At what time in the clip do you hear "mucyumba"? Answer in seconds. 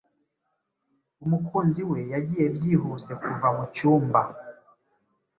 3.57-4.21